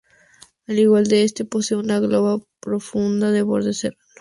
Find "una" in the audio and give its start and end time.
1.77-1.99